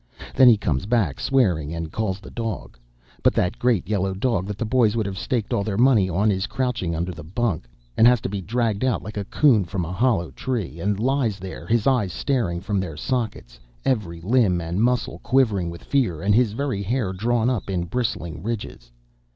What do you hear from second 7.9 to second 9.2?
and has to be dragged out like